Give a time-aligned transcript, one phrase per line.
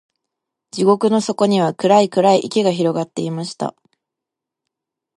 [0.71, 3.75] 地獄の底には、暗い暗い池が広がっていました。